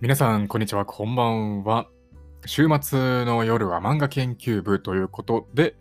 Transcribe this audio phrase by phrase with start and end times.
[0.00, 1.86] 皆さん、こんにちは、こんばんは。
[2.46, 5.76] 週末の夜は漫画研究部ということで、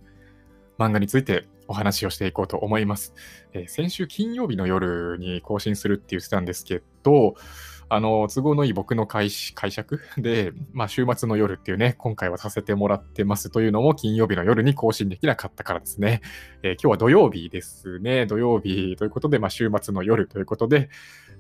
[0.78, 3.14] 漫画についてお話をしていこうと思います。
[3.54, 7.36] えー、先週金曜日の夜に更新するって言ってたんですけど、
[7.88, 16.22] あの、都合のいい僕の解釈で、まあ、週末の夜っていうね、今回はさせてもらってますというのも金曜日の夜に更新できなかったからですね。
[16.62, 18.26] えー、今日は土曜日ですね。
[18.28, 20.90] 土曜日ということで、まあ、週末の夜ということで、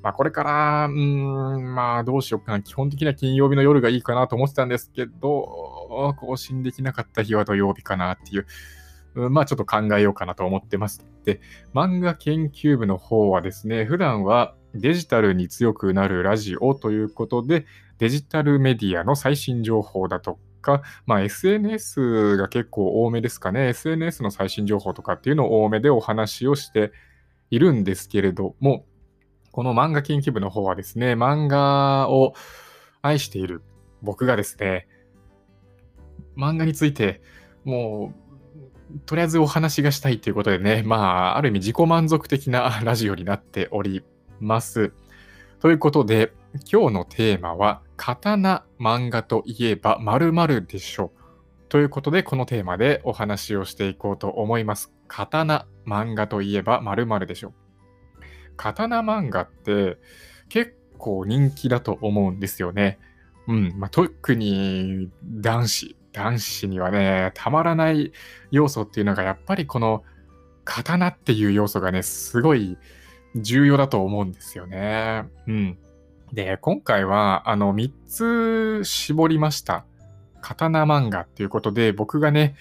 [0.02, 2.62] まあ、これから、うん、まあ、どうしようかな。
[2.62, 8.45] 基本的には金曜日の夜がいいかなと思ってたんですけど、更新できなかった日は土曜日かなっていう。
[9.30, 11.05] まあちょっと考えようかなと思ってます。
[11.26, 11.41] で、
[11.73, 17.66] 漫画研究部の方はですね、普段はデジタルに強くなるラジオということで、
[17.98, 23.70] デジタルメディアの最新情報だとか、まあ、SNS が結構多めですかね。
[23.70, 26.91] SNS の最新情報とかっていうのを多めでお話をして
[27.49, 28.85] いるんですけれども、
[29.52, 32.34] この漫画研究部の方はですね、漫画を
[33.01, 33.62] 愛している
[34.01, 34.87] 僕がですね、
[36.37, 37.21] 漫画について
[37.65, 38.29] もう
[39.05, 40.98] とりあえずお話がしたいということでね、ま
[41.34, 44.04] あ、ある意味自己満足的なラジオになっており
[44.40, 44.93] ます。
[45.59, 46.34] ということで、
[46.71, 51.12] 今日のテーマは、刀漫画といえば〇〇でしょ。
[51.68, 54.91] ということで、このテーマでお話をしていこうと思います。
[55.07, 57.54] 刀漫画といえば〇〇でしょ。
[58.60, 59.98] 刀漫画って
[60.49, 62.99] 結構人気だと思うんですよね。
[63.48, 68.12] うん、まあ、特に男子、男子にはね、たまらない
[68.52, 70.03] 要素っていうのが、やっぱりこの
[70.66, 72.78] 刀っていう要素がね、すごい
[73.35, 75.24] 重要だと思うんですよね。
[75.47, 75.78] うん。
[76.34, 79.85] で、今回は、あの、3つ絞りました。
[80.41, 82.56] 刀漫画っていうことで、僕がね、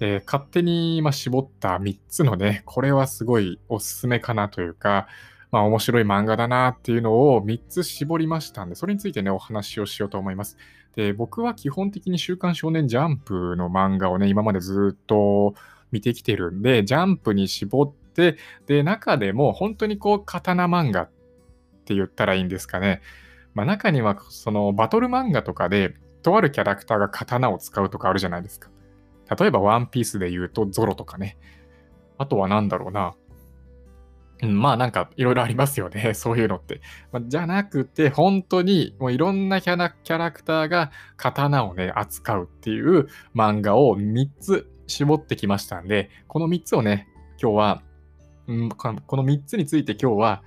[0.00, 5.08] えー、勝手に今絞った3つのね、これはすごいおすすめかなというか、
[5.50, 10.56] まあ面白い漫画だなっていうのを3つ絞りましたんで、それについてね、お話をしようと思います。
[10.94, 15.54] で、僕は基本的に週刊少年ジャンプの漫画をね、今までずっと
[15.92, 18.36] 見てきてるんで、ジャンプに絞って、
[18.66, 21.10] で、中でも本当にこう、刀漫画っ
[21.84, 23.02] て言ったらいいんですかね。
[23.54, 28.70] まあ中には、そのバトル漫画とかで、とあるキャラクターが刀を使うとかあるじゃないですか。
[29.38, 31.36] 例えば、ワンピースで言うと、ゾロとかね。
[32.18, 33.14] あとは何だろうな。
[34.42, 36.12] うん、まあなんかいろいろありますよね。
[36.14, 36.80] そういうのって。
[37.12, 47.08] まあ、じゃなくて、本当にもういろんなキャラキャラクターが刀をね、扱うっていう漫画を3つ絞ってきましたんで、この3つをね、
[47.40, 47.82] 今日は、
[48.46, 50.42] うん、この3つについて今日は、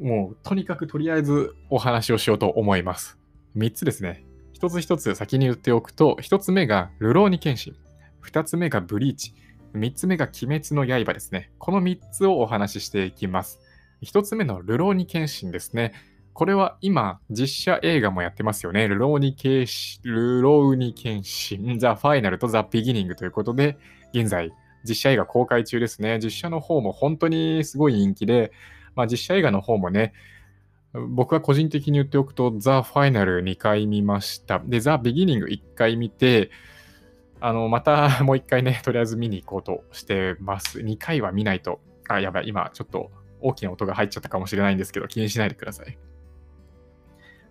[0.00, 3.18] もうとにかくとりあえずお話をしようと思います。
[3.56, 4.24] 3つですね。
[4.58, 7.76] 1つ1つ先に言っておくと、1つ目がルローニケンシン。
[8.24, 9.34] 2つ目がブリーチ。
[9.74, 11.50] 3つ目が鬼滅の刃ですね。
[11.58, 13.60] この3つをお話ししていきます。
[14.02, 15.92] 1つ目のルローニケンシンですね。
[16.34, 18.88] これは今、実写映画もやってますよね。
[18.88, 23.76] ルローニケシルローニケンシン、ザ・ファイナルとザ・ビギニングということで、
[24.14, 24.50] 現在、
[24.84, 26.18] 実写映画公開中ですね。
[26.22, 28.50] 実写の方も本当にすごい人気で、
[28.94, 30.14] まあ、実写映画の方もね、
[30.94, 34.62] 僕は個人的に言っておくと、ザ・ファイナル2回見ました。
[34.64, 36.50] で、ザ・ビギニング1回見て、
[37.44, 40.78] あの、またもう一回ね、 とりあえず見に行こうとしてます。
[40.78, 43.10] 2回は見ないと、あ、やばい、今ちょっと
[43.40, 45.98] 大きな音が入っちゃったかもしれないんですけど、気にしないでください。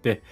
[0.02, 0.24] で、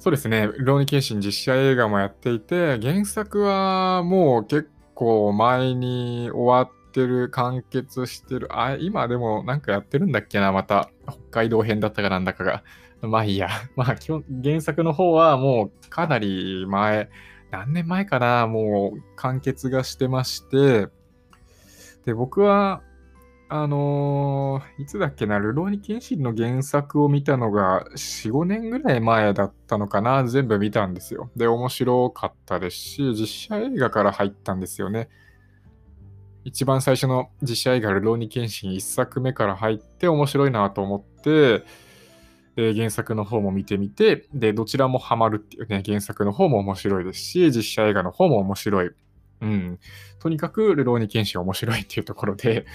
[0.00, 8.48] そうですね、ローニケンシン実写映画もやっていて、原作はもう結構前に終わってる、完結してる。
[8.50, 10.90] あ、今でもなんかやってるんだっけな、また。
[11.06, 12.64] 北海道編だったかなんだかが。
[13.02, 13.50] まあいいや。
[13.76, 17.08] まあ基本、原作の方はもうかなり前、
[17.50, 20.88] 何年前かな、もう完結がしてまして、
[22.04, 22.82] で、僕は、
[23.48, 31.30] あのー、いつだっけな、ルローニケンシンの原作を見たのが4、5年ぐらい前だったのかな、全部見たんですよ。
[31.34, 35.08] で、面白かったですし、実写映画から入ったんですよね。
[36.44, 41.64] 一番最初の実写映画、ルローニケンシン1作目から入って面白いなと思って、
[42.56, 48.90] え原作の方も見てみて、で、どちらもハマるっていうね、原作の方も面白いですし、実写映画の方も面白い。
[49.40, 49.78] うん。
[50.18, 52.66] とにかく、ルローニケンシン面白いっていうところで、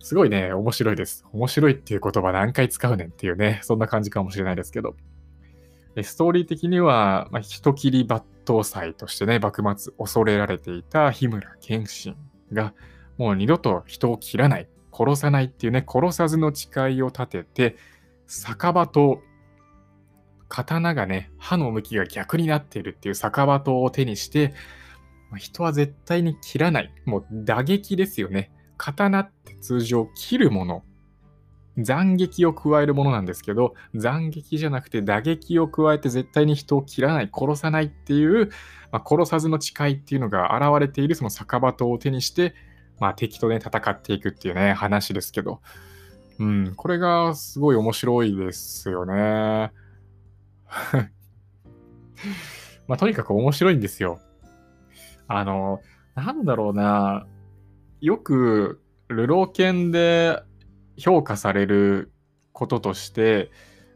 [0.00, 1.24] すごいね、面白いです。
[1.32, 4.96] 面白いっていう言葉何回使うねんっていうね、そんな感じかもしれないですけど。
[6.02, 12.16] ストーリー的には、まあ、人切り抜刀斎としてね、幕末恐れられていた日村謙信
[12.52, 12.74] が、
[13.18, 17.76] もう二度と人を切らない、殺さないっていうね、殺さずの誓いを立てて、
[18.32, 19.22] 酒場と
[20.48, 24.54] 刀がね、刃の向きが逆になっているっていう酒場刀を手にして、
[25.36, 26.92] 人は絶対に切らない。
[27.04, 28.52] もう打撃ですよね。
[28.76, 30.84] 刀って通常切るもの
[31.76, 38.50] 斬撃を加えるものなんですけど、斬撃じゃなくて打撃を加えて絶対に人を切らない、殺さないっていう、
[38.92, 42.54] まあ、殺さずの誓いっていうのが現れているその酒場刀を手にして、
[43.00, 45.60] まあ、敵とね、戦っていくっていうね、話ですけど、
[46.40, 49.12] うん、これがすごい面白いですよね。
[52.88, 54.20] まあ、とにかく面白いんですよ。
[55.28, 55.82] あの、
[56.14, 57.26] なんだろうな、
[58.00, 60.42] よく、ルロー犬で
[60.96, 62.10] 評価される
[62.52, 63.50] こととして、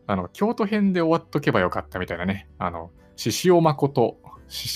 [0.06, 4.18] あの、京都編で終わっとけばよかったみたいなね、あの、獅子王誠、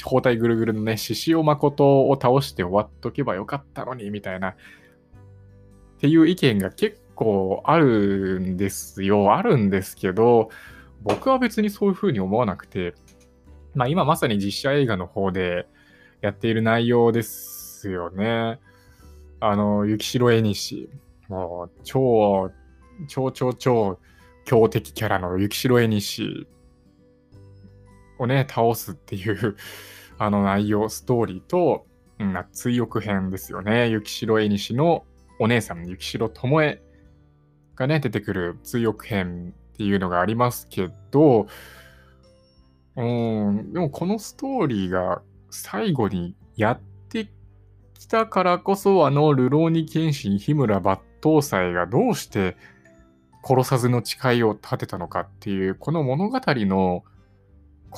[0.04, 4.56] 包帯ぐるぐるのね、獅子王誠を倒して終わっとけばよかったのに、みたいな、っ
[5.98, 9.34] ていう意見が結構あるんですよ。
[9.34, 10.50] あるんですけど、
[11.02, 12.94] 僕は別にそういうふうに思わなくて、
[13.74, 15.66] まあ今まさに実写映画の方で
[16.20, 18.60] やっている内容ですよね。
[19.40, 20.88] あの、雪城絵西。
[21.28, 22.52] もう超、
[23.08, 23.98] 超超超
[24.44, 26.46] 強敵キャラの雪城絵西
[28.18, 29.56] をね、倒すっていう
[30.18, 31.84] あの内容、ストーリーと、
[32.20, 33.88] うん、追憶編ですよね。
[33.88, 35.04] 雪城絵西の
[35.40, 36.80] お姉さん、雪城智恵
[37.78, 41.46] がね、出てくる追憶編っていうのがありますけど、
[42.96, 47.30] うん、でもこのストーリーが最後にやって
[47.94, 52.56] きたからこそ、あの、ルローニケンシン、日村抜刀斎がどうして
[53.44, 57.04] 殺さずの誓いを立てたのかっていう、この物語の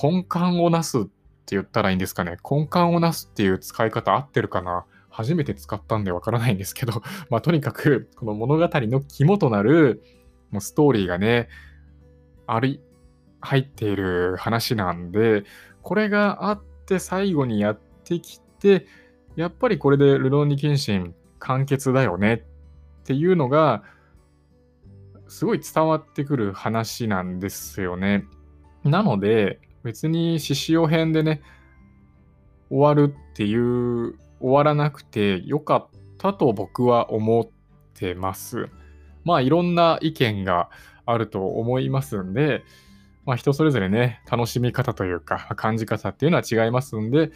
[0.01, 1.11] 根幹をなすって
[1.57, 2.37] 言ったらいいんですかね。
[2.49, 4.85] 根幹をなすっていう使い方合ってるかな
[5.21, 10.03] 初めて使ったんでわからないんですけど、 まあとにかく、この物語の肝となる
[10.51, 11.49] もうストーリーがね、
[12.47, 12.81] あり、
[13.43, 15.45] 入っている話なんで、
[15.83, 18.87] これがあって最後にやってきて、
[19.37, 23.83] やっぱりこれでルローニケンシン完結だよねっていうのが、
[25.29, 28.27] すごい伝わってくる話なんですよね。
[28.85, 31.41] なので、別に獅子王編でね、
[32.69, 37.49] 終わるっていう、終わらなくてよかったと僕は思っ
[37.95, 38.69] てます。
[39.25, 40.71] まあいろんな意見が
[41.07, 42.65] あると思いますんで、
[43.27, 47.31] まあ、人それぞれね、楽しみ方というか、感じ方っていうのは違いますんで、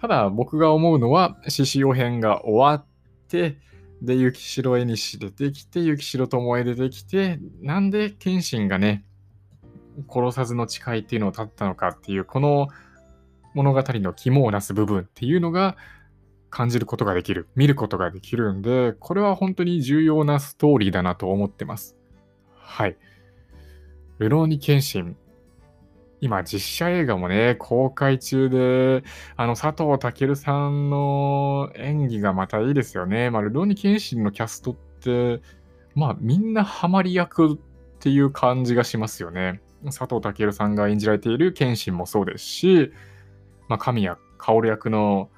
[0.00, 2.86] ただ僕が思うのは、獅子王編が終わっ
[3.28, 3.58] て、
[4.00, 9.04] で、雪城絵西出てきて、雪城智恵出てきて、なんで謙信がね、
[10.08, 12.68] 殺さずの誓いっていうのを立ったのかっていう、この
[13.54, 15.76] 物語の肝をなす部分っていうのが
[16.50, 21.96] 感じることができる、見ることができるんで、これは本当に重要なストーリーだなと思ってます。
[22.54, 22.96] はい。
[24.18, 25.16] ルローニケンシン。
[26.20, 29.02] 今、実写映画もね、公開中で、
[29.36, 33.30] あの、佐藤健さんの演技がまたいいですよね。
[33.30, 35.40] まあ、ルローニケンシンのキャストって、
[35.94, 37.56] まあ、みんなハマり役っ
[38.00, 39.62] ていう感じがしますよね。
[39.86, 42.92] 佐藤健さんが演じられているケンシンもそうですし、
[43.70, 45.30] まあ、神谷薫役の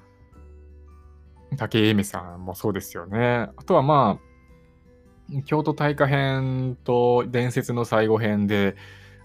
[1.55, 3.47] 武井絵美さんもそうですよね。
[3.55, 8.75] あとはまあ、京都大火編と伝説の最後編で、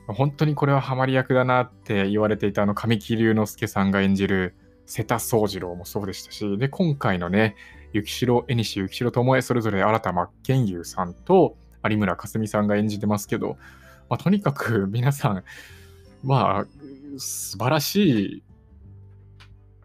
[0.09, 7.57] 本当にこれはハマり役だなって言われていたあの神木隆之介さんが演じる瀬田宗次郎もそうでしたし、で、今回のね、
[7.95, 13.57] 雪城絵西、雪城智恵、それぞれ新田真剣佑さんと有村架純さんが演じてますけど、
[14.11, 15.45] まあ、とにかく皆さん、
[16.23, 16.67] まあ、
[17.17, 18.43] 素晴らしい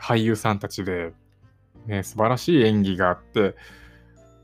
[0.04, 1.14] 俳優さんたちで、
[1.86, 3.56] ね、素晴らしい演技があって、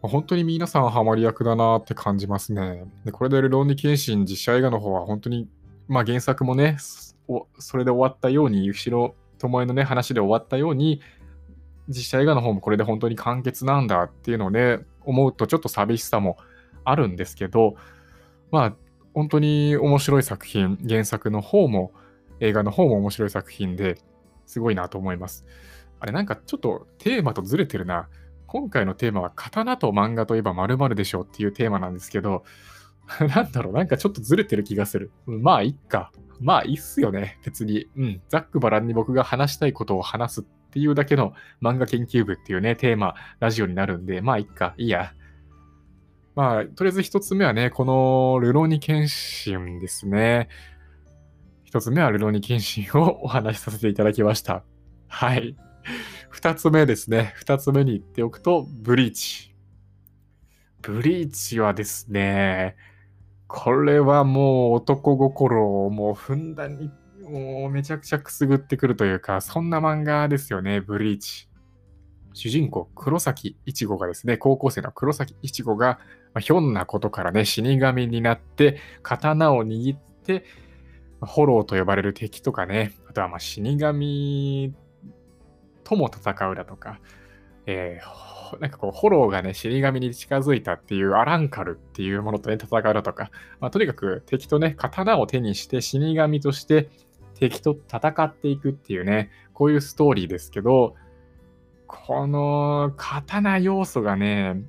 [0.02, 2.86] 本当に皆さんハマり役だなって感じますね。
[3.04, 5.50] でこれでルローニケンシン実写映画の方は本当に、
[5.90, 6.78] まあ原作もね、
[7.60, 11.02] それで終わったように、後ろ巴のね、話で終わったように、
[11.90, 16.38] 実写映画の方もこれで本当に完結なんだっていうのをね、思うとちょっと寂しさも
[16.86, 17.76] あるんですけど、
[18.52, 18.76] まあ
[19.14, 21.92] 本当に面白い作品、原作の方も
[22.40, 23.98] 映画の方も面白い作品で
[24.50, 25.46] すごいなと思います。
[26.00, 28.10] あれなんかちょっとテーマとずれてるな。
[28.48, 32.44] 今回のテーマは刀と漫画といえば〇〇でしょうっていうテーマなんですけど、
[33.36, 35.12] なんだろう、なんかちょっとずれてる気がする。
[35.28, 36.12] まあ、いっか。
[36.40, 37.88] まあ、いいっすよね、別に。
[37.96, 38.22] うん。
[38.28, 44.74] ざっくばらんに僕が話したいことを話すっていうだけの漫画研究部っていうね、テーマ、ラジオになるんで、まあ、いっか。
[44.78, 45.14] いいや。
[46.36, 50.48] まあ、とりあえず一つ目はね、このルローニケンシンですね。
[51.70, 54.64] 一つ目はルローニケンシンをお話しさせていただきました。
[55.08, 55.56] はい。
[56.32, 57.32] 二つ目ですね。
[57.36, 59.56] 二つ目に言っておくと、ブリーチ。
[60.82, 62.76] ブリーチはですね、
[63.46, 66.90] これはもう男心をもうふんだんに、
[67.22, 71.50] もうめちゃくちゃくすぐってくるというか、そんな漫画ですよね、ブリーチ。
[72.34, 76.00] 主人公、黒崎一護がですね、高校生の黒崎一護が、
[76.34, 80.46] まあ、ひょんなことからね、死神になって、刀を握って、
[81.22, 84.74] ホローと呼ばれる敵とかね、あとはまあ死神
[85.84, 87.00] とも戦うだとか、
[87.66, 96.90] えー、なんかこう、ホローがね、死神に近づいたっていうアランカルっていうものとね、戦うだとか、まあ、とにかく敵とね、刀を手にして死神として
[97.36, 100.96] 敵と戦っていくっていうね、こういうストーリーですけど、
[101.88, 104.64] この刀要素がね、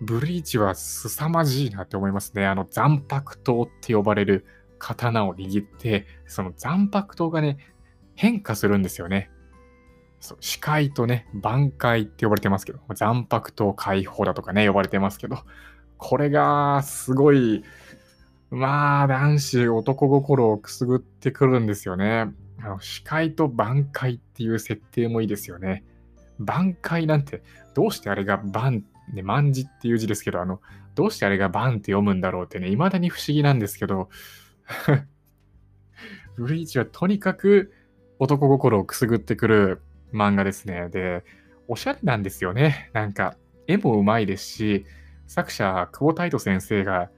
[0.00, 2.46] ブリーチは凄まじいなって思いますね。
[2.46, 4.44] あの残白刀って呼ばれる
[4.88, 7.58] 刀を握って、その残白刀がね、
[8.14, 9.30] 変化するんですよね。
[10.20, 15.38] そう視界とね、挽回って呼ばれてますけど、残白刀解放だとかね、呼ばれてますけど、
[15.98, 17.62] これがすごい、
[18.50, 22.32] まあ、男子、男心をくすぐってくるんですよね。
[22.62, 25.84] あの視界と挽回っていう設定もいいですよね。
[26.38, 27.42] 挽回なんて、
[27.74, 30.60] どうしてあれが万、ね、万字っていう字ですけど、あの、
[30.94, 34.08] どうしてあれが万って読むんだろうってね、未だに不思議なんですけど、
[36.36, 37.72] ブリーチはとにかく
[38.18, 40.88] 男心をくすぐってくる漫画ですね。
[40.88, 41.24] で、
[41.68, 42.90] おしゃれなんですよね。
[42.92, 44.86] なんか、絵もうまいですし、
[45.26, 47.10] 作者、久保太斗先生が、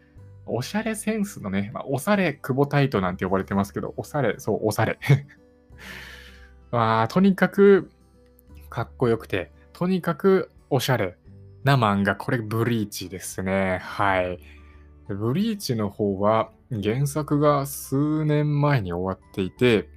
[0.47, 4.99] おしゃれセンスのね、まあ、おされ久保太斗なんて呼ばれてますけど、おされ、そう、おされ。
[6.71, 7.91] まあ、とにかく
[8.71, 11.17] かっこよくて、とにかくおしゃれ
[11.65, 12.15] な漫画。
[12.15, 13.79] これ、ブリーチですね。
[13.83, 14.39] はい。
[15.09, 19.89] ブリーチの方は、原作が数年前に終わっていて、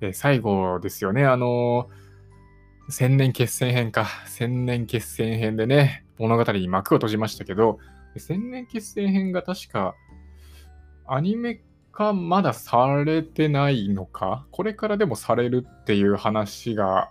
[0.00, 1.24] え最後ですよね。
[1.26, 1.90] あの
[2.88, 4.06] 千年決戦編か。
[4.26, 7.78] 千年決戦編でね、物語に幕を閉じましたけど、
[8.16, 9.94] 千年決戦編が確か、
[11.06, 11.60] アニメ
[11.92, 14.46] 化まだされてないのか？
[14.50, 17.10] これからでもされるっていう話が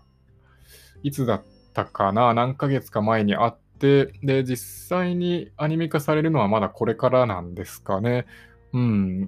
[1.04, 8.26] いつだったかな、何ヶ月か前にあって、で、実際にアニメ化されるのはまだこれからなんですかね。
[8.74, 9.28] うん。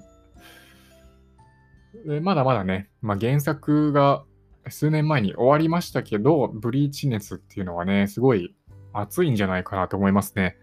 [2.06, 4.24] でまだまだね、まあ、原作が
[4.70, 8.56] 数年前に終わりましたけど、ブリーチ熱っていうのはね、すごい
[8.94, 10.58] 熱いんじゃないかなと思いますね。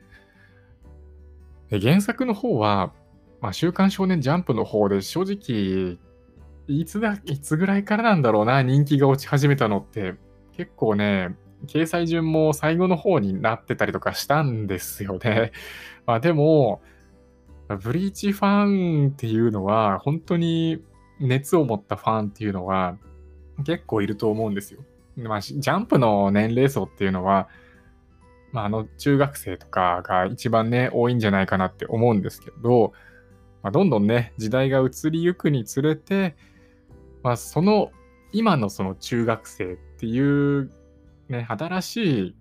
[1.70, 2.92] で原作の方は、
[3.40, 5.98] まあ、週刊少年ジャンプの方で正直、
[6.68, 10.14] いつだ、いつぐらいからなんだろうな、人気が落ち始めたのって、
[10.52, 15.52] 結構ね、掲載順も最後の方になってたりとかしたんですよね。
[16.06, 16.82] まあでも、
[17.74, 20.84] ブリーチファンっていうのは、本当に
[21.18, 22.98] 熱を持ったファンっていうのは
[23.64, 24.80] 結構いると思うんですよ。
[25.16, 27.48] まあ、ジャンプの年齢層っていうのは、
[28.52, 32.92] まあ、あの中学生とかが一番ね、多いんじゃないかなって思うんですけど、
[33.62, 36.36] まあ、どんどんね、時代が移りゆくにつれて、
[37.22, 37.90] まあ、その
[38.32, 40.70] 今のその中学生っていう
[41.28, 41.96] ね、新し
[42.28, 42.36] い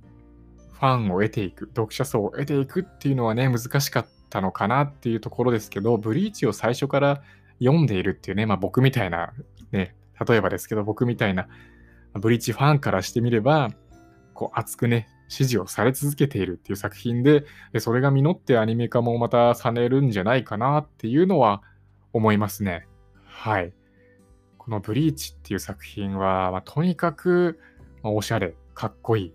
[0.74, 7.22] ファンを得ていく、読者層を得ていくっていうのはね、難しかったたのかなっていうところですけど、ブリーチを最初から
[7.60, 9.32] 読んでいるっていうね、まあ僕みたいな、
[9.72, 9.96] ね、
[10.28, 11.48] 例えばですけど、僕みたいな
[12.16, 13.70] ブリーチファンからしてみれば、
[14.34, 17.46] こう熱くね、支持をされ続けているっていう作品で、
[17.80, 21.62] それが実ってアニメ化もまたされるんじゃないかなっていうのは
[22.12, 22.88] 思いますね。
[23.24, 23.72] はい。
[24.58, 27.58] このブリーチっていう作品は、まあ、とにかく、
[28.04, 29.34] ま、おしゃれ、かっこいい。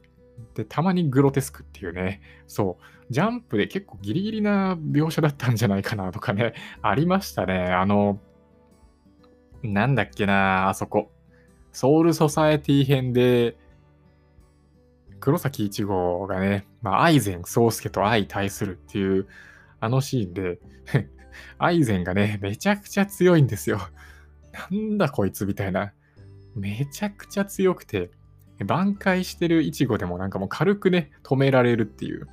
[0.55, 7.65] で、たまにグロテスクっていうね、そう、ジャンプで結構ギリギリな描写だったんじゃないかなとかね、 ありましたね。
[7.65, 8.21] あの、
[9.63, 11.11] なんだっけな、あそこ。
[11.73, 13.57] ソウルソサエティ編で、
[15.19, 19.27] 黒崎一護がね、まあ、アイゼン宗介と相対するっていう、
[19.81, 20.59] あのシーンで
[21.59, 23.81] アイゼンがね、めちゃくちゃ強いんですよ。
[24.71, 25.93] なんだこいつみたいな。
[26.55, 28.11] めちゃくちゃ強くて、
[28.65, 32.29] 挽回してるイチゴでもなんかもう軽くね、止められるっていう。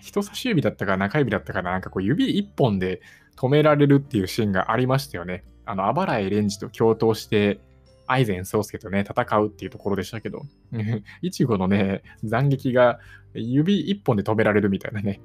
[0.00, 3.00] 人差し指だったか中指だったかな、なんかこう指一本で
[3.36, 5.44] 止められるっていうシーンがありましたよね。
[5.64, 7.60] あの、あばらいレンジと共闘して、
[8.06, 10.42] アイゼン宗介とね、戦うっていうところでしたけど、
[11.20, 12.98] イチゴのね、斬撃が
[13.34, 15.20] 指一本で止められるみたいなね。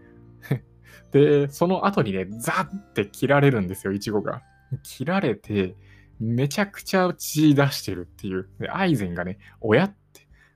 [1.12, 4.44] で、その後にね、ザッって切られるんですよ、イチゴが。
[4.84, 5.76] 切られて、
[6.20, 8.50] めちゃくちゃ血出してるっていう。
[8.60, 9.96] で、アイゼンがね、親っ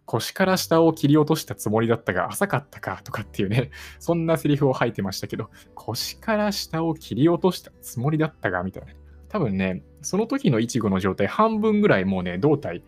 [0.08, 8.94] 腰から下を切り落としたつもりだったが浅かったかとかっていうね、 そんなセリフを吐いてましたけど、腰から下を切り落としたつもりだったがみたいな。
[9.28, 12.84] 多分ね、その時のイチゴの状態、半分ぐらいもうね、胴体、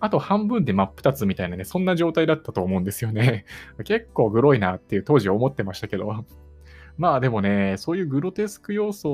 [0.00, 3.44] あと半分で真っ二つみたいなね、そんな状態だったと思うんですよね。
[3.84, 6.24] 結構グロいなっていう当時思ってましたけど。
[6.98, 9.08] まあでもね、そういうグロテスク要素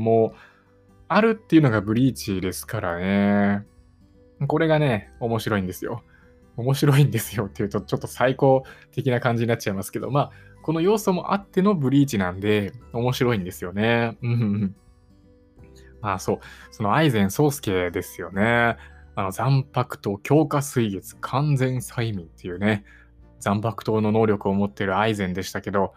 [0.00, 0.34] も
[1.08, 3.64] あるっていうのがブリーチですからね。
[4.46, 6.02] これがね、面白いんですよ。
[6.56, 10.30] 面白いんですよっていうと、ちょっと最高的な感じになっちゃいますけど、まあ、
[10.62, 14.16] この要素もあってのブリーチなんで、面白いんですよね。
[14.22, 14.74] うん。
[16.00, 16.38] まあそう、
[16.70, 18.76] そのアイゼン宗介ですよね。
[19.14, 22.84] あの、残白と強化水月完全催眠っていうね、
[23.38, 25.94] 残白糖の能力を持ってるアイゼンでしたけど、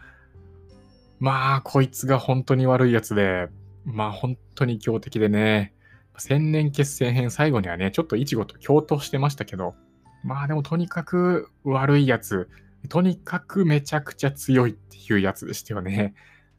[1.20, 3.50] まあ、こいつが本当に悪いやつで、
[3.86, 5.74] まあ本当に強敵でね、
[6.18, 9.76] 千年決戦編最後にはね、ちょっとイチゴと共闘してましたけど、
[10.24, 12.50] まあでもとにかく悪いやつ、
[12.88, 16.14] とにかくめちゃくちゃ強いっていうやつでしたよね。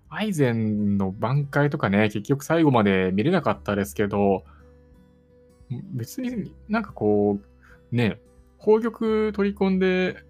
[0.09, 4.45] アイゼンの挽回とかね、結局最後まで見れなかったですけど、
[5.93, 7.39] 別になんかこ
[7.93, 8.21] う、ね、
[8.59, 10.25] 宝玉取り込んで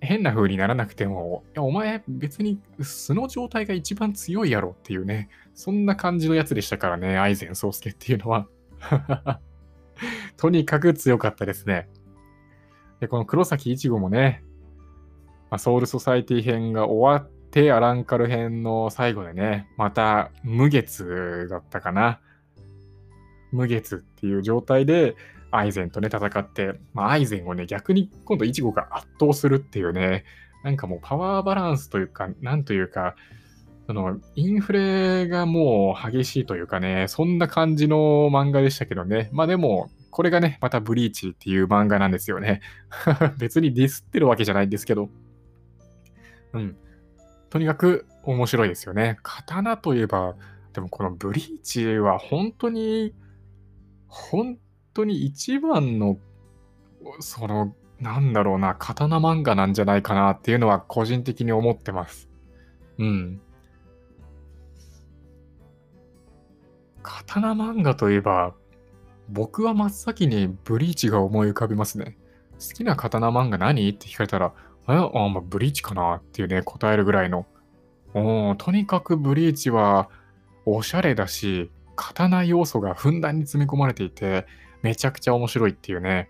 [0.00, 8.48] 変な風にならなくても、いや、お前別に素の状態が一番強いやろっていうね、そんな感じのやつでしたからね、アイゼン宗介っていうのは。
[10.36, 11.88] とにかく強かったですね。
[13.02, 14.44] で、この黒崎一護もね、
[15.50, 22.20] まあ、ソウルソサイティ編が終わって、アランカル編の最後でね、また無月だったかな。
[23.50, 25.16] 無月っていう状態で、
[25.50, 30.24] アイゼンとね、戦って、まあ、アイゼンをね、逆に今度イチゴが圧倒するっていうね、
[30.62, 33.16] なんかもうパワーバランスというか、なんというか、
[33.88, 39.28] そのインフレがもう激しいというかね、そんな感じの漫画でしたけどね。
[39.32, 42.60] まあでも、これがね、またブリーチっていう漫画なんですよね。
[43.38, 45.08] 別にディスってるわけじゃないんですけど。
[46.52, 46.76] うん。
[47.48, 49.18] とにかく面白いですよね。
[49.22, 50.36] 刀といえば、
[50.74, 53.14] でもこのブリーチは本当に、
[54.06, 54.58] 本
[54.92, 56.18] 当に一番の、
[57.20, 62.28] その、なんだろうな、刀漫画なんじゃないかなっていうのは個人的に思ってます。
[62.98, 63.40] うん。
[67.02, 68.54] 刀漫画といえば、
[69.32, 72.18] 僕は真っ先にブリーチが思い浮かびますね。
[72.60, 73.88] 好きな刀漫画何？
[73.88, 74.52] って聞かれたら、
[74.88, 76.16] えあ、まあ、ブリーチかな？
[76.16, 77.46] っていうね、答えるぐらいの。
[78.14, 80.10] おとにかくブリーチは
[80.66, 84.46] おしゃれだし、刀要素がふんだんに詰め込まれていて、
[84.82, 86.28] めちゃくちゃ面白いっていうね。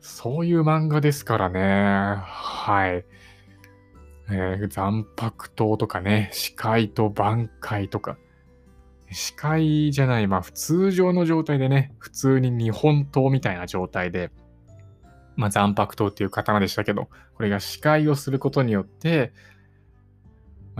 [0.00, 1.60] そういう漫画ですからね。
[2.20, 3.04] はい。
[4.30, 8.18] えー、残白刀とかね、視界と挽回とか。
[9.12, 14.30] 視界じゃない、まあ、通常の状態でね、普通に日本刀みたいな状態で、
[15.36, 19.32] まあ、残白刀っていう刀でしたけど、これが視界をすることによって、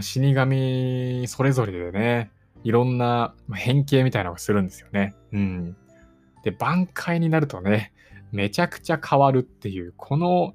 [0.00, 2.30] 死神それぞれでね、
[2.64, 5.14] いろんな変形みたいなのがするんですよね。
[5.32, 5.76] うん。
[6.44, 7.92] で、挽回になるとね、
[8.30, 10.54] めちゃくちゃ変わるっていう、この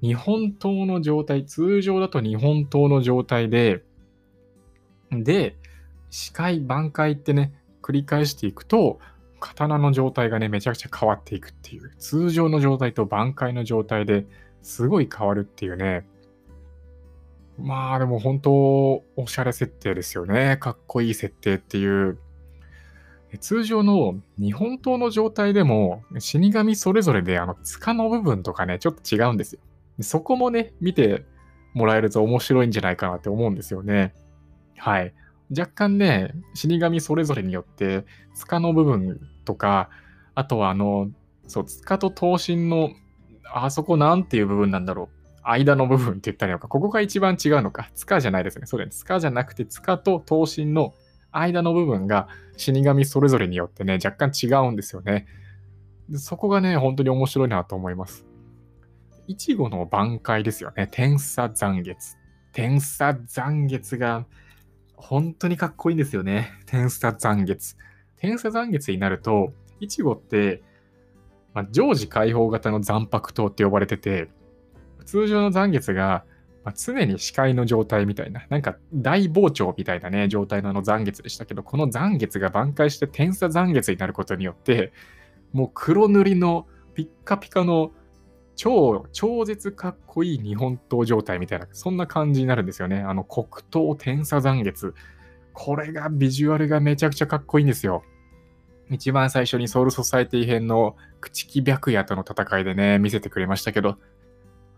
[0.00, 3.82] 日本刀の状態、通常だと日本刀の状態で、
[5.10, 5.56] で、
[6.16, 7.52] 視界、挽回ってね、
[7.82, 9.00] 繰り返していくと、
[9.38, 14.24] 刀の状態がね、めちゃくちゃ変わっていくっていう、通常の状態と挽回の状態で
[14.62, 16.08] すごい変わるっていうね、
[17.58, 20.56] まあでも本当、おしゃれ設定ですよね。
[20.56, 22.16] かっこいい設定っていう。
[23.38, 29.60] 通常の日本刀の状態でも死神それぞれであの塚の部分とかね、ちょっと違うんですよ。
[30.00, 31.26] そこもね、見て
[31.74, 34.14] もらえると面白いんじゃないかなって思うんですよね。
[34.78, 35.12] はい。
[35.50, 38.04] 若干ね、死神それぞれによって
[38.34, 39.90] 塚の部分とか、
[40.34, 41.10] あとはあの、
[41.46, 42.90] そう、塚と刀身の
[43.52, 45.16] あそこなんていう部分なんだろう。
[45.42, 46.66] 間の部分って言ったらいいのか。
[46.66, 47.88] ここが一番違うのか。
[47.94, 48.66] 塚じゃないですね。
[48.66, 48.98] そうです。
[49.00, 50.92] 塚じゃなくて、塚と刀身の
[51.30, 55.26] 間の部分が死神それぞれによってね、若干違うんですよね。
[56.14, 58.26] そこがね、本当に面白いなと思います。
[59.28, 60.88] いちごの挽回ですよね。
[60.90, 62.16] 天差残月。
[62.52, 64.26] 天差残月が
[64.96, 66.52] 本当にかっこいいんですよね。
[66.66, 67.76] 天差残月。
[68.16, 70.62] 天差残月になると、いちごって、
[71.54, 74.28] まあ、常時解放型の残白糖って呼ばれてて、
[75.04, 76.24] 通常の残月が
[76.66, 84.92] まあ、常に視界の状態みたいな、なんか大膨張みたいなね、状態のあの残月でしたけど、この残月が挽回して天差残月になることによって、
[85.52, 87.92] もう黒塗りのピッカピカの
[88.56, 93.00] 超、超絶かっこいい日本刀状態みたいな、そんな感じになるんですよね。
[93.00, 94.94] あの黒刀天差残月。
[95.52, 98.02] これがビジュアルがめちゃくちゃかっこいいんですよ。
[98.90, 103.96] 一番最初にソウルソサイティ編の朽木白夜との戦いでね、見せてくれましたけど、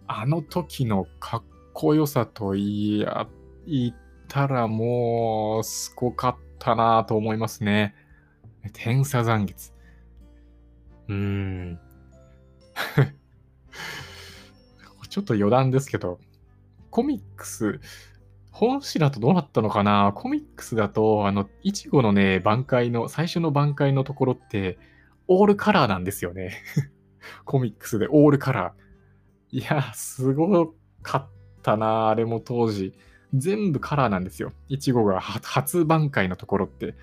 [0.07, 3.29] あの時のかっこよさといや、
[3.67, 3.95] 言っ
[4.29, 7.95] たらもう、すごかったなと思いますね。
[8.73, 9.73] 天差残月。
[11.09, 11.81] うーん。
[15.18, 16.20] ちょっと余談ですけど、
[16.90, 17.81] コミックス、
[18.52, 20.12] 本誌だとどうなったのかな？
[20.14, 24.78] コミックスだと、あの、いちごのね、挽回の、最初の挽回のところって、
[25.26, 26.62] オールカラーなんですよね。
[27.44, 29.59] コミックスでオールカラー。
[29.59, 31.26] いや、すごかっ
[31.62, 32.94] たな、あれも当時。
[33.35, 34.52] 全部カラーなんですよ。
[34.68, 36.94] いちごが初挽回のところって。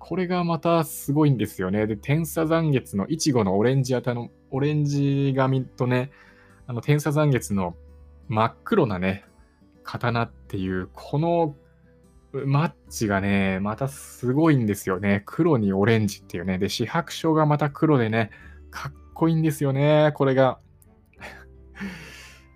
[0.00, 1.86] これがまたすごいんですよね。
[1.86, 6.10] で、天差残月のいちごのオレンジ型の、オレンジ髪とね、
[6.66, 7.74] あの天差残月の
[8.28, 9.24] 真っ黒なね、
[9.82, 11.56] 刀っていう、この
[12.32, 15.22] マッチがね、またすごいんですよね。
[15.26, 16.58] 黒にオレンジっていうね。
[16.58, 18.30] で、四白書がまた黒でね、
[18.70, 20.58] かっこいいんですよね、これが。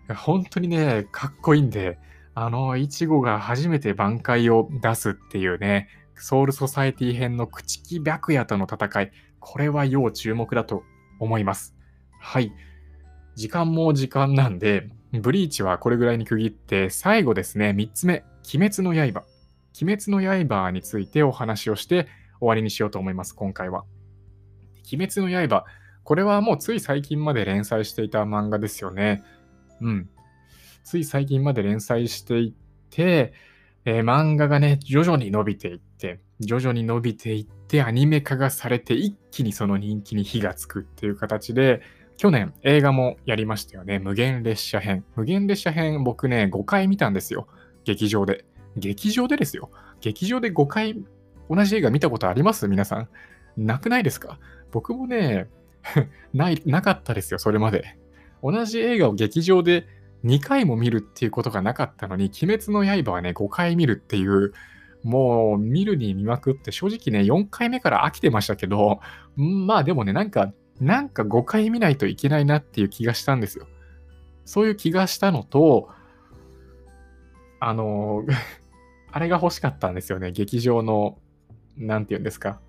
[0.17, 1.99] 本当にね、かっこいいんで、
[2.35, 10.85] あの、いちごが初めて挽回を出すっていうね、ソウルソサエティ編の朽木白夜との戦い、これは要注目だと
[11.19, 11.77] 思います。
[12.19, 12.53] はい。
[13.37, 19.25] 時間も時間なんで、ブリーチはこれぐらいに区切って、最後ですね、3つ目、鬼滅の刃。
[19.81, 22.09] 鬼滅の刃についてお話をして
[22.41, 23.85] 終わりにしようと思います、今回は。
[24.91, 25.67] 鬼滅の刃、
[26.03, 29.23] これはもうつい最近まで連載していた漫画ですよね。
[29.83, 30.09] うん。
[30.83, 32.55] つい最近まで連載してい
[32.89, 33.35] て、
[33.85, 41.83] えー、漫画がね、徐々に伸びていって、徐々に伸びていって、アニメ化がされて、一気にその人気に火がつくっていう形で、
[42.17, 43.99] 去年映画もやりましたよね。
[43.99, 45.05] 無限列車編。
[45.17, 47.47] 無限列車編、僕ね、5回見たんですよ。
[47.85, 48.45] 劇場で。
[48.77, 49.71] 劇場でですよ。
[50.01, 51.03] 劇場で5回
[51.51, 52.69] 同じ映画見たことあります？
[52.69, 53.09] 皆さん。
[53.57, 54.39] なくないですか？
[54.73, 55.49] 僕もね、
[56.35, 57.99] ない、なかったですよ、それまで。
[58.43, 59.87] 同じ映画を劇場で
[60.25, 64.53] 2回も見るっていうことがなかったのに、鬼滅の刃はね、5回見るっていう、
[65.05, 69.01] もう見るに見まくって、正直ね、4回目から飽きてましたけど、
[69.37, 73.67] まあでもね、なんか、なんか5回見ないといけないなっていう気がしたんですよ。
[74.45, 75.91] そういう気がしたのと、
[77.61, 78.25] あの、
[79.11, 80.31] あれが欲しかったんですよね。
[80.31, 81.19] 劇場の、
[81.77, 82.61] なんて言うんですか。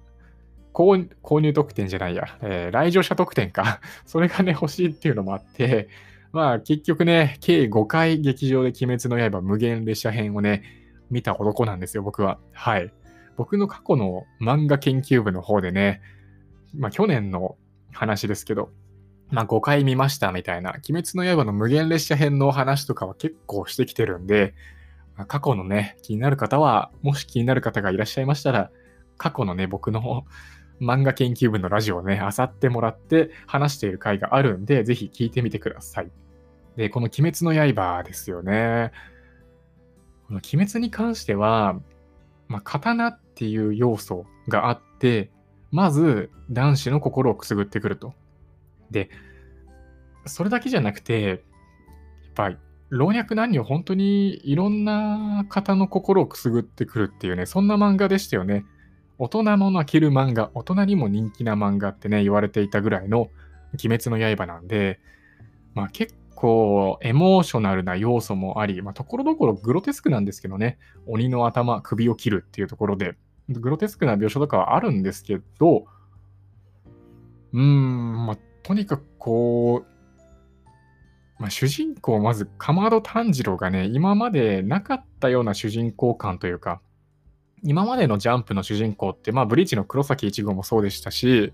[0.74, 3.82] 購入特典じゃないや、えー、来場者特典か。
[4.06, 5.90] それがね、欲しいっていうのもあって、
[6.32, 10.64] まあ結局ね、計5回劇場で鬼滅の刃無限列車編をね、
[11.10, 12.40] 見た男なんですよ、僕は。
[12.52, 12.94] はい。
[13.38, 16.02] 僕の過去の漫画研究部の方でね、
[16.76, 17.58] まあ去年の
[17.98, 18.70] 話ですけど、
[19.30, 24.54] まあ5回見ましたみたいな、鬼滅の刃の無限列車編の話とかは結構してきてるんで、
[25.16, 28.72] まあ、過去のね、気になる方は、もし気になる方がいらっしゃいましたら、
[29.18, 30.26] 過去のね、僕の
[30.80, 36.12] 漫画研究部のラジオをね、漁ってもらって話している回があるんで、ぜひ聞いてみてください。
[36.76, 38.92] で、この鬼滅の刃ですよね。
[40.28, 41.80] この鬼滅に関しては、
[42.48, 45.32] まあ、刀っていう要素があって、
[45.72, 48.14] まず男子の心をくすぐってくると。
[48.92, 49.10] で、
[50.26, 51.40] それだけじゃなくて、やっ
[52.36, 52.58] ぱり
[52.90, 58.66] 老若男女本当にいろんな方の心をくすぐってくるっていうね、そんな漫画でしたよね。
[59.18, 63.30] 大人も泣ける漫画、大人にも人気な漫画ってね、言われていたぐらいの
[63.74, 65.00] 鬼滅の刃なんで、
[65.74, 70.78] まあ結構エモーショナルな要素もあり、まあところどころグロテスクなんですけどね、
[71.08, 73.16] 鬼の頭、首を切るっていうところで、
[73.50, 75.86] グロテスクな描写とかはあるんですけど、
[77.54, 79.98] うーん、まあとにかくこう、
[81.40, 86.82] まあ、主人公、まず、かまど炭治郎がね、今までなかったような主人公感というか、
[87.64, 91.54] 今までのジャンプの主人公って、まあ、ブリーチの黒崎一護もそうでしたし、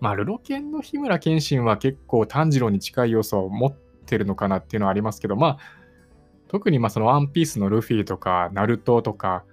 [0.00, 5.58] まあ、ルロケンの日村謙信は結構炭治郎に近い要素を持ってるのかなっていうのはありますけど、まあ、
[6.48, 9.44] 特にまあそのワンピースのルフィとか、ナルトとか、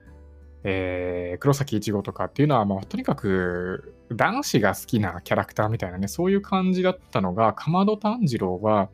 [0.63, 8.89] えー、黒崎一護とかっていうのは、まあ、とにかく男子が好きなキャラクターみたいなね、そういう感じだったのが、かまど炭治郎は、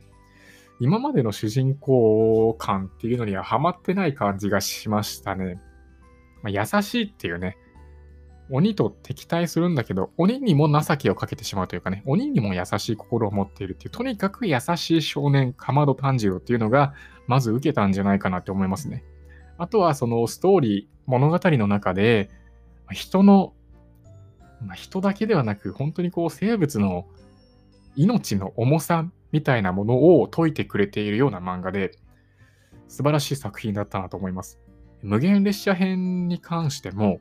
[0.80, 5.60] 今までの主人公感っていうのにはハマってない感じがしましたね。
[6.44, 7.58] まあ、優しいっていうね、
[8.50, 16.94] 鬼と敵対するんだけど、鬼にも情けをかけてしまうというかね、鬼にも優しい心を持っているっていう、とにかく優しい少年、かまど炭治郎っていうのが、
[17.26, 19.04] まず受けたんじゃないかなって思いますね。
[19.58, 22.30] あとはそのストーリー、物語の中で、
[22.92, 23.54] 人の、
[24.62, 27.06] まあ、人だけではなく、本当にこう生物の
[27.96, 31.92] 命の重さみたいなものを解いてくれているような漫画で、
[32.88, 34.60] 素晴らしい作品だったなと思います。
[35.02, 37.20] 無限列車編に関しても、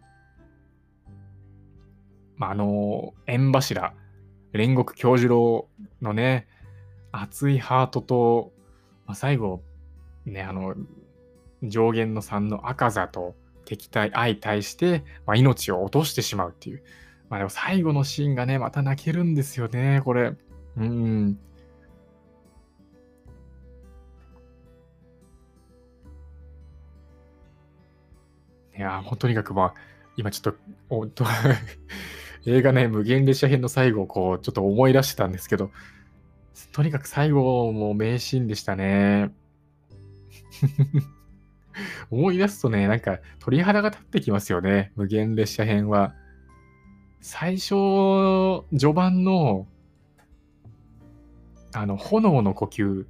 [2.37, 3.95] まあ、あの、縁柱、
[4.53, 5.69] 煉獄教授郎
[6.01, 6.47] のね、
[7.13, 8.53] 熱いハートと、
[9.07, 9.63] まあ、最後、
[10.25, 10.75] ね、あの、
[11.71, 16.83] 上限の3の赤座と敵対、相対して、まあ、命を落としてしまうっていう。
[17.29, 20.35] まあでも最後のシーンがね、また泣けるんですよね、これ。
[20.77, 21.39] うん。
[28.77, 29.75] いやもうとにかくまあ、
[30.17, 30.59] 今ちょっと、
[30.91, 31.25] お と
[32.47, 35.71] 映画ね、無限列車編の最後をこう、ちょっと思い出してたんですけど、
[36.73, 39.33] とにかく最後も名シーンでしたね。
[42.11, 44.93] 思い出すとね、なんか鳥肌が立ってきますよね。
[44.97, 46.15] 無限列車編は。
[47.21, 49.67] 最初、序盤の、
[51.73, 53.07] あの、炎の呼吸。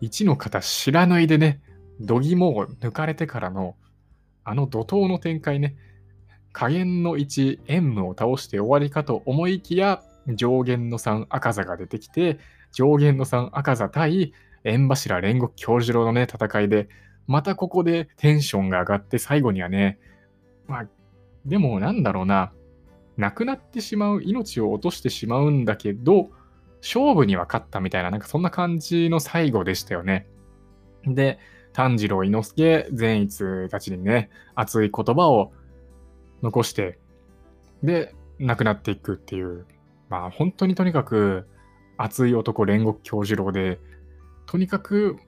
[0.00, 1.60] 一の方知らないでね、
[2.00, 3.76] 度肝を抜かれてからの、
[4.44, 5.76] あの怒涛の展開ね。
[6.52, 12.38] 加減の1、円夢を倒して終わりかと思いきや、上限の3赤座が出てきて、
[12.72, 14.32] 上限の3赤座対
[14.64, 16.88] 縁柱煉獄教授郎のね、戦いで、
[17.26, 19.98] またここでテンションが上がって最後にはね、
[20.66, 20.88] まあ、
[21.46, 22.52] でもなんだろうな、
[23.16, 26.30] 亡くなってしまう、命を落としてしまうんだけど、
[26.80, 30.26] 勝負には勝ったみたいな、なんかそんな感じの最後でしたよね。
[31.04, 31.38] で、
[31.72, 35.52] 炭治郎、伊之助、善逸たちにね、熱い言葉を
[36.42, 36.98] 残して、
[37.82, 39.66] で、亡くなっていくっていう、
[40.08, 41.48] まあ本当にとにかく
[41.96, 43.78] 熱い男煉獄教授郎で、
[44.46, 45.18] とにかく、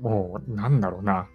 [0.00, 1.28] もうなんだろうな、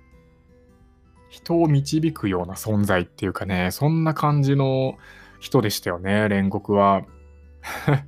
[1.30, 4.98] 人を導くような存在っていうかね、そんな感じの
[5.40, 7.06] 人でしたよね、煉獄は。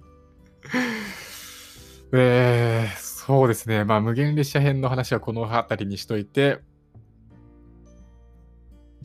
[2.14, 3.84] えー、そうですね。
[3.84, 6.60] まあ、無限列車編の話はこの辺りにしといて、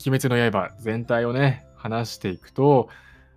[0.05, 2.89] 鬼滅の刃全体をね、話していくと、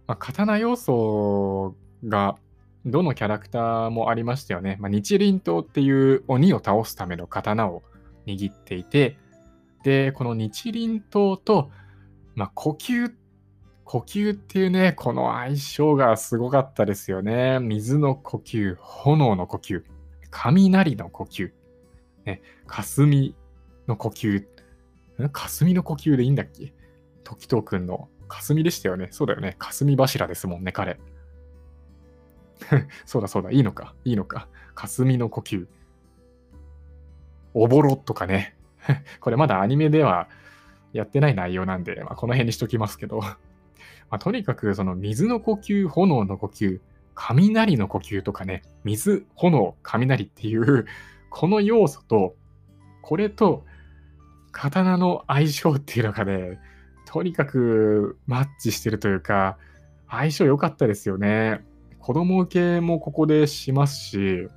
[0.06, 2.36] まあ、刀要素が
[2.84, 4.76] どのキャラクターもありましたよね。
[4.80, 7.82] まあ、日輪刀っていう鬼を倒すための刀を
[8.26, 9.18] 握っていて、
[9.82, 11.70] で、この日輪刀と、
[12.34, 13.12] まあ、呼吸、
[13.84, 17.58] 呼吸っていうね、この相性がすごかったですよね。
[17.60, 19.84] 水の呼吸、炎の呼吸、
[20.30, 21.52] 雷の呼吸、
[22.24, 23.36] ね、霞
[23.86, 24.46] の呼吸、
[25.32, 26.72] 霞の呼吸でいいんだっけ？
[27.22, 29.08] 時藤くんの霞でしたよね。
[29.10, 29.54] そうだよね。
[29.58, 30.98] 霞柱ですもんね、彼。
[33.04, 34.48] そうだそうだ、いいのか、いいのか。
[34.74, 35.66] 霞の呼吸。
[37.54, 38.56] おぼろとかね。
[39.20, 40.28] これまだアニメでは
[40.92, 43.20] やってない内容なんで、まあ、この辺にしときますけど。
[44.10, 46.80] まあ、とにかく、その水の呼吸、炎の呼吸、
[47.14, 50.86] 雷の呼吸とかね、水、炎、雷っていう、
[51.30, 52.36] この要素と、
[53.02, 53.64] これと、
[54.52, 56.60] 刀の相性っていうのがね、
[57.06, 59.58] とにかくマッチしてるというか、
[60.08, 61.64] 相性良かったですよね。
[61.98, 64.48] 子供受けもここでしますし、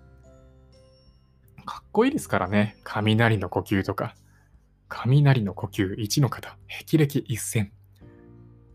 [1.67, 2.77] かっこいいですからね。
[2.85, 4.15] 雷の呼吸とか。
[4.87, 6.57] 雷の呼吸1の方。
[6.69, 7.73] 霹靂一戦。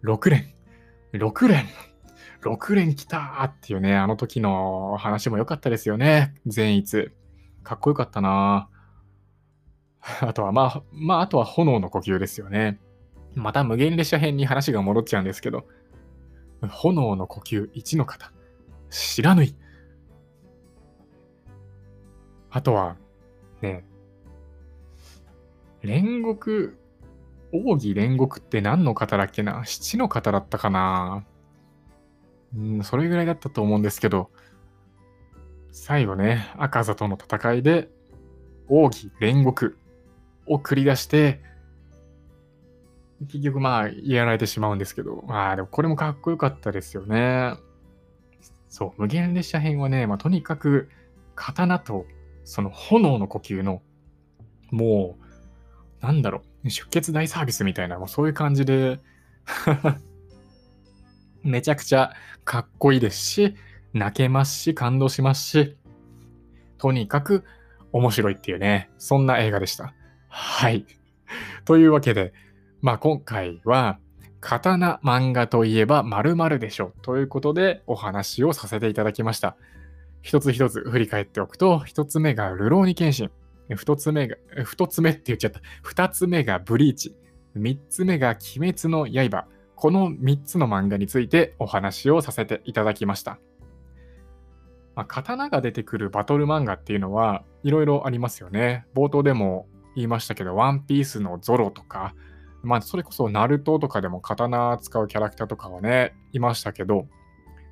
[0.05, 0.53] 6連。
[1.15, 1.65] 6連。
[2.43, 6.35] 6連来たーっていうね、あの時の話も良かったですよね。
[6.45, 7.11] 善逸。
[7.65, 8.69] かっこよかったな
[10.21, 12.79] あとは、まあ、まあ、あとは炎の呼吸ですよね。
[13.35, 15.65] また無限列車編に話が戻っちゃうんですけど、
[16.69, 18.33] 炎の呼吸1の方、
[18.91, 19.57] 知らぬい。
[22.53, 22.97] あとは、
[23.63, 23.85] ね、
[25.83, 26.79] 煉獄、
[27.53, 29.65] 奥義煉獄って何の方だっけな？
[29.65, 31.25] 七の方だったかな？
[32.55, 34.31] うん、それぐらいだったと思うんですけど、
[35.73, 37.89] 最後ね、赤座との戦いで、
[38.69, 39.79] 奥義煉獄
[40.47, 41.41] を繰り出して、
[43.29, 47.55] 結局まあやられてしまうんですけど、まあでもこれもかっこよかったですよね。
[48.69, 50.91] そう、無限列車編はね、まあ、とにかく
[51.35, 52.07] 刀と
[52.45, 53.83] その炎の呼吸の、
[54.71, 55.17] も
[56.01, 59.01] う、なんだろう、出血大サービスみたいな、もうそういう感じで
[61.43, 62.13] めちゃくちゃ
[62.45, 63.55] かっこいいですし、
[63.93, 65.77] 泣けますし、感動しますし、
[66.79, 67.45] とにかく
[67.93, 69.95] 面白いっていうね、そんな映画でした。
[70.29, 70.87] はい。
[71.65, 72.33] というわけで、
[72.81, 73.99] まあ今回は、
[74.41, 79.57] 刀漫画といえば〇〇でしょということでお話をさせていただきました。
[80.23, 83.31] 一つ一つ振り返っておくと、一つ目がルローニケンシン。
[83.75, 85.61] 二つ目が、二つ目って言っちゃった。
[85.83, 87.17] 二つ目がブリーチ。
[87.55, 89.47] 三つ目が鬼滅の刃。
[89.75, 93.39] この三つの漫画についてお話をさせていただきました。
[94.95, 98.87] まあ、刀が出てくるバトル漫画っていうのはいろいろありますよね。
[98.95, 102.15] 冒頭でも言いましたけど、ワンピースのゾロとか、
[102.63, 107.09] まあそれこそナルトとかでも刀使うキャラクターとかはね、いましたけど、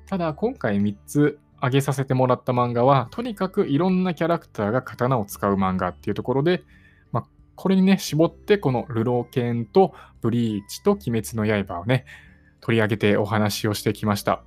[0.07, 6.63] ただ今回3つ上げさせてもらった漫画は、とにかくいろんなキャラクターが刀を使う漫画っていうところで、
[7.11, 12.05] まあ、これにね、絞ってこのルローケンとブリーチと鬼滅の刃をね、
[12.61, 14.43] 取り上げてお話をしてきました。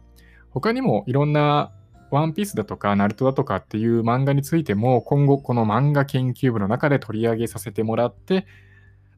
[0.51, 1.73] 他にもいろんな
[2.11, 8.47] ワンピースだとか、ナルトだとかっていう漫画についても、今後この漫画研究部の中で取り上げさせてもらって、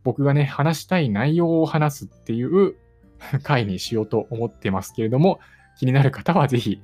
[0.02, 2.76] 僕がね、話したい内容を話すっていう
[3.42, 5.40] 回にしようと思ってますけれども、
[5.78, 6.80] 気になる方はぜひ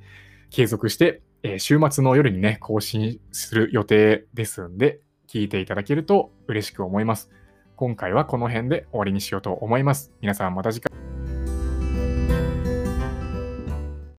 [0.53, 7.29] 継続してえー週末の夜にね、更新する予定ですんで、聞いていただけると嬉しく思います。
[7.75, 10.13] 今回はこの辺で終わりにしようと思います。
[10.21, 11.12] 皆さんまた次回。